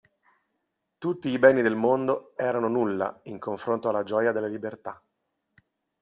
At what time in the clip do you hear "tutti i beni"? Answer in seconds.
0.97-1.61